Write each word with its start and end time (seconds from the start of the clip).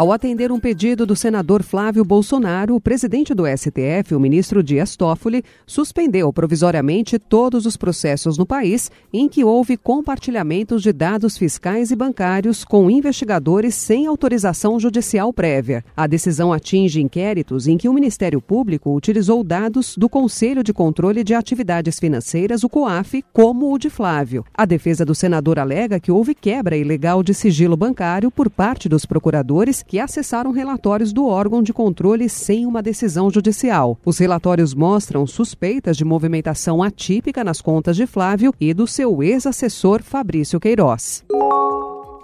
Ao 0.00 0.12
atender 0.12 0.50
um 0.50 0.58
pedido 0.58 1.04
do 1.04 1.14
senador 1.14 1.62
Flávio 1.62 2.02
Bolsonaro, 2.02 2.74
o 2.74 2.80
presidente 2.80 3.34
do 3.34 3.44
STF, 3.46 4.14
o 4.14 4.18
ministro 4.18 4.62
Dias 4.62 4.96
Toffoli, 4.96 5.44
suspendeu 5.66 6.32
provisoriamente 6.32 7.18
todos 7.18 7.66
os 7.66 7.76
processos 7.76 8.38
no 8.38 8.46
país 8.46 8.90
em 9.12 9.28
que 9.28 9.44
houve 9.44 9.76
compartilhamentos 9.76 10.82
de 10.82 10.90
dados 10.90 11.36
fiscais 11.36 11.90
e 11.90 11.96
bancários 11.96 12.64
com 12.64 12.90
investigadores 12.90 13.74
sem 13.74 14.06
autorização 14.06 14.80
judicial 14.80 15.34
prévia. 15.34 15.84
A 15.94 16.06
decisão 16.06 16.50
atinge 16.50 17.02
inquéritos 17.02 17.68
em 17.68 17.76
que 17.76 17.86
o 17.86 17.92
Ministério 17.92 18.40
Público 18.40 18.96
utilizou 18.96 19.44
dados 19.44 19.98
do 19.98 20.08
Conselho 20.08 20.64
de 20.64 20.72
Controle 20.72 21.22
de 21.22 21.34
Atividades 21.34 22.00
Financeiras, 22.00 22.64
o 22.64 22.70
COAF, 22.70 23.22
como 23.34 23.70
o 23.70 23.78
de 23.78 23.90
Flávio. 23.90 24.46
A 24.54 24.64
defesa 24.64 25.04
do 25.04 25.14
senador 25.14 25.58
alega 25.58 26.00
que 26.00 26.10
houve 26.10 26.34
quebra 26.34 26.74
ilegal 26.74 27.22
de 27.22 27.34
sigilo 27.34 27.76
bancário 27.76 28.30
por 28.30 28.48
parte 28.48 28.88
dos 28.88 29.04
procuradores 29.04 29.84
que 29.90 29.98
acessaram 29.98 30.52
relatórios 30.52 31.12
do 31.12 31.26
órgão 31.26 31.60
de 31.60 31.72
controle 31.72 32.28
sem 32.28 32.64
uma 32.64 32.80
decisão 32.80 33.28
judicial. 33.28 33.98
Os 34.04 34.18
relatórios 34.18 34.72
mostram 34.72 35.26
suspeitas 35.26 35.96
de 35.96 36.04
movimentação 36.04 36.80
atípica 36.80 37.42
nas 37.42 37.60
contas 37.60 37.96
de 37.96 38.06
Flávio 38.06 38.54
e 38.60 38.72
do 38.72 38.86
seu 38.86 39.20
ex-assessor 39.20 40.00
Fabrício 40.00 40.60
Queiroz. 40.60 41.24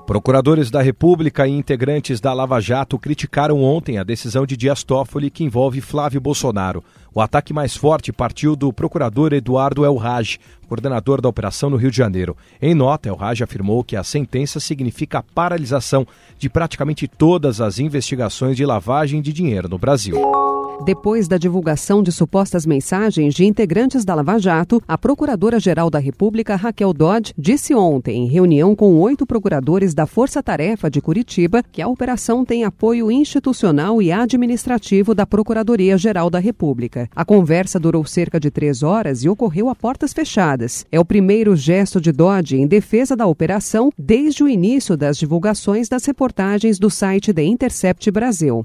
Procuradores 0.07 0.71
da 0.71 0.81
República 0.81 1.49
e 1.49 1.51
integrantes 1.51 2.21
da 2.21 2.33
Lava 2.33 2.61
Jato 2.61 2.97
criticaram 2.97 3.61
ontem 3.61 3.99
a 3.99 4.05
decisão 4.05 4.47
de 4.47 4.57
Dias 4.57 4.85
Toffoli 4.85 5.31
que 5.31 5.43
envolve 5.43 5.81
Flávio 5.81 6.21
Bolsonaro. 6.21 6.85
O 7.13 7.21
ataque 7.21 7.53
mais 7.53 7.77
forte 7.77 8.13
partiu 8.13 8.55
do 8.55 8.73
procurador 8.73 9.33
Eduardo 9.33 9.85
Elraj, 9.85 10.39
coordenador 10.69 11.21
da 11.21 11.29
operação 11.29 11.69
no 11.69 11.77
Rio 11.77 11.91
de 11.91 11.97
Janeiro. 11.97 12.37
Em 12.63 12.73
nota, 12.73 13.09
Elraj 13.09 13.43
afirmou 13.43 13.83
que 13.83 13.97
a 13.97 14.05
sentença 14.05 14.61
significa 14.61 15.19
a 15.19 15.23
paralisação 15.23 16.07
de 16.39 16.49
praticamente 16.49 17.09
todas 17.09 17.61
as 17.61 17.81
investigações 17.81 18.57
de 18.57 18.65
lavagem 18.65 19.21
de 19.21 19.33
dinheiro 19.33 19.69
no 19.69 19.77
Brasil. 19.77 20.46
Depois 20.85 21.27
da 21.27 21.39
divulgação 21.39 22.03
de 22.03 22.13
supostas 22.13 22.67
mensagens 22.67 23.35
de 23.35 23.45
integrantes 23.45 24.05
da 24.05 24.15
Lava 24.15 24.39
Jato, 24.39 24.81
a 24.87 24.97
Procuradora-Geral 24.97 25.91
da 25.91 25.99
República, 25.99 26.55
Raquel 26.55 26.93
Dodge, 26.93 27.33
disse 27.37 27.75
ontem, 27.75 28.25
em 28.25 28.29
reunião 28.29 28.77
com 28.77 28.95
oito 29.01 29.27
procuradores 29.27 29.95
da 29.95 30.07
Força 30.07 30.43
Tarefa 30.43 30.91
de 30.91 31.01
Curitiba, 31.01 31.63
que 31.73 31.81
a 31.81 31.89
operação 31.89 32.45
tem 32.45 32.65
apoio 32.65 33.11
institucional 33.11 34.01
e 34.03 34.13
administrativo 34.13 35.15
da 35.15 35.27
Procuradoria-Geral 35.27 36.29
da 36.29 36.39
República. 36.39 37.09
A 37.17 37.25
conversa 37.25 37.81
durou 37.81 38.05
cerca 38.05 38.39
de 38.39 38.51
três 38.51 38.83
horas 38.83 39.25
e 39.25 39.29
ocorreu 39.29 39.69
a 39.69 39.75
portas 39.75 40.13
fechadas. 40.13 40.85
É 40.93 41.01
o 41.01 41.05
primeiro 41.05 41.57
gesto 41.57 42.01
de 42.01 42.13
Dodge 42.13 42.57
em 42.57 42.67
defesa 42.67 43.17
da 43.17 43.27
operação 43.27 43.91
desde 43.99 44.45
o 44.45 44.49
início 44.49 44.97
das 44.97 45.17
divulgações 45.17 45.89
das 45.89 46.05
reportagens 46.05 46.79
do 46.79 46.91
site 46.91 47.33
The 47.33 47.45
Intercept 47.45 48.11
Brasil. 48.11 48.65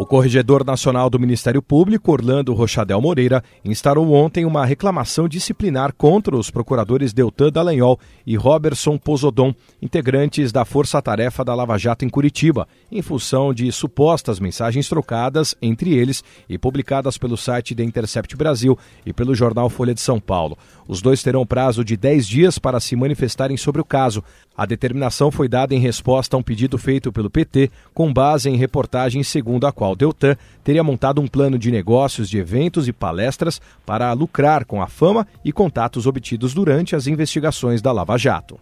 O 0.00 0.06
Corregedor 0.06 0.64
Nacional 0.64 1.10
do 1.10 1.18
Ministério 1.18 1.60
Público, 1.60 2.12
Orlando 2.12 2.54
Rochadel 2.54 3.00
Moreira, 3.00 3.42
instaurou 3.64 4.12
ontem 4.12 4.44
uma 4.44 4.64
reclamação 4.64 5.26
disciplinar 5.26 5.92
contra 5.92 6.36
os 6.36 6.52
procuradores 6.52 7.12
Deltan 7.12 7.50
Dallagnol 7.50 7.98
e 8.24 8.36
Robertson 8.36 8.96
Pozodon, 8.96 9.52
integrantes 9.82 10.52
da 10.52 10.64
Força 10.64 11.02
Tarefa 11.02 11.44
da 11.44 11.52
Lava 11.52 11.76
Jato 11.76 12.04
em 12.04 12.08
Curitiba, 12.08 12.68
em 12.92 13.02
função 13.02 13.52
de 13.52 13.72
supostas 13.72 14.38
mensagens 14.38 14.88
trocadas 14.88 15.56
entre 15.60 15.92
eles 15.94 16.22
e 16.48 16.56
publicadas 16.56 17.18
pelo 17.18 17.36
site 17.36 17.74
The 17.74 17.82
Intercept 17.82 18.36
Brasil 18.36 18.78
e 19.04 19.12
pelo 19.12 19.34
jornal 19.34 19.68
Folha 19.68 19.94
de 19.94 20.00
São 20.00 20.20
Paulo. 20.20 20.56
Os 20.86 21.02
dois 21.02 21.24
terão 21.24 21.44
prazo 21.44 21.84
de 21.84 21.96
10 21.96 22.28
dias 22.28 22.56
para 22.56 22.78
se 22.78 22.94
manifestarem 22.94 23.56
sobre 23.56 23.80
o 23.80 23.84
caso. 23.84 24.22
A 24.56 24.64
determinação 24.64 25.30
foi 25.30 25.48
dada 25.48 25.74
em 25.74 25.80
resposta 25.80 26.36
a 26.36 26.38
um 26.38 26.42
pedido 26.42 26.78
feito 26.78 27.12
pelo 27.12 27.28
PT, 27.28 27.70
com 27.92 28.12
base 28.12 28.48
em 28.48 28.56
reportagem 28.56 29.24
segundo 29.24 29.66
a 29.66 29.72
qual 29.72 29.87
qual 29.88 29.96
Deltan 29.96 30.36
teria 30.62 30.82
montado 30.82 31.20
um 31.20 31.26
plano 31.26 31.58
de 31.58 31.70
negócios 31.70 32.28
de 32.28 32.38
eventos 32.38 32.88
e 32.88 32.92
palestras 32.92 33.60
para 33.86 34.12
lucrar 34.12 34.64
com 34.64 34.82
a 34.82 34.86
fama 34.86 35.26
e 35.44 35.52
contatos 35.52 36.06
obtidos 36.06 36.52
durante 36.52 36.94
as 36.94 37.06
investigações 37.06 37.80
da 37.80 37.92
Lava 37.92 38.18
Jato. 38.18 38.58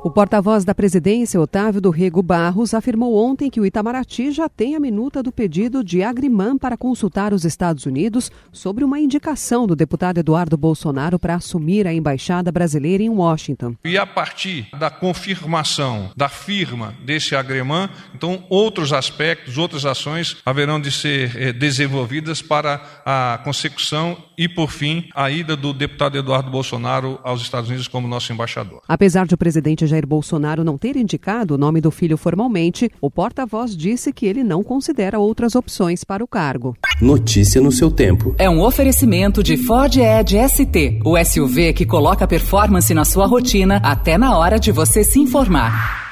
O 0.00 0.12
porta-voz 0.12 0.64
da 0.64 0.76
presidência, 0.76 1.40
Otávio 1.40 1.80
do 1.80 1.90
Rego 1.90 2.22
Barros, 2.22 2.72
afirmou 2.72 3.16
ontem 3.16 3.50
que 3.50 3.60
o 3.60 3.66
Itamaraty 3.66 4.30
já 4.30 4.48
tem 4.48 4.76
a 4.76 4.80
minuta 4.80 5.24
do 5.24 5.32
pedido 5.32 5.82
de 5.82 6.04
Agriman 6.04 6.56
para 6.56 6.76
consultar 6.76 7.32
os 7.32 7.44
Estados 7.44 7.84
Unidos 7.84 8.30
sobre 8.52 8.84
uma 8.84 9.00
indicação 9.00 9.66
do 9.66 9.74
deputado 9.74 10.18
Eduardo 10.18 10.56
Bolsonaro 10.56 11.18
para 11.18 11.34
assumir 11.34 11.84
a 11.84 11.92
embaixada 11.92 12.52
brasileira 12.52 13.02
em 13.02 13.08
Washington. 13.08 13.74
E 13.84 13.98
a 13.98 14.06
partir 14.06 14.68
da 14.78 14.88
confirmação 14.88 16.12
da 16.16 16.28
firma 16.28 16.94
desse 17.04 17.34
Agriman, 17.34 17.90
então 18.14 18.44
outros 18.48 18.92
aspectos, 18.92 19.58
outras 19.58 19.84
ações 19.84 20.36
haverão 20.46 20.80
de 20.80 20.92
ser 20.92 21.36
eh, 21.36 21.52
desenvolvidas 21.52 22.40
para 22.40 22.80
a 23.04 23.40
consecução 23.42 24.16
e, 24.38 24.48
por 24.48 24.70
fim, 24.70 25.08
a 25.12 25.28
ida 25.28 25.56
do 25.56 25.72
deputado 25.72 26.16
Eduardo 26.16 26.52
Bolsonaro 26.52 27.18
aos 27.24 27.42
Estados 27.42 27.68
Unidos 27.68 27.88
como 27.88 28.06
nosso 28.06 28.32
embaixador. 28.32 28.80
Apesar 28.86 29.26
de 29.26 29.34
o 29.34 29.38
presidente 29.38 29.88
Jair 29.98 30.06
Bolsonaro 30.06 30.62
não 30.62 30.78
ter 30.78 30.96
indicado 30.96 31.54
o 31.54 31.58
nome 31.58 31.80
do 31.80 31.90
filho 31.90 32.16
formalmente, 32.16 32.90
o 33.00 33.10
porta-voz 33.10 33.76
disse 33.76 34.12
que 34.12 34.26
ele 34.26 34.44
não 34.44 34.62
considera 34.62 35.18
outras 35.18 35.54
opções 35.54 36.04
para 36.04 36.22
o 36.22 36.28
cargo. 36.28 36.76
Notícia 37.00 37.60
no 37.60 37.72
seu 37.72 37.90
tempo. 37.90 38.34
É 38.38 38.48
um 38.48 38.62
oferecimento 38.62 39.42
de 39.42 39.56
Ford 39.56 39.96
Edge 39.96 40.36
ST, 40.48 41.00
o 41.04 41.16
SUV 41.22 41.72
que 41.72 41.84
coloca 41.84 42.26
performance 42.26 42.92
na 42.94 43.04
sua 43.04 43.26
rotina 43.26 43.80
até 43.82 44.16
na 44.16 44.36
hora 44.38 44.58
de 44.58 44.70
você 44.70 45.02
se 45.02 45.18
informar. 45.18 46.07